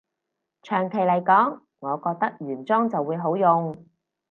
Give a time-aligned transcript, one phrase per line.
[0.63, 3.85] 長期來講，我覺得原裝就會好用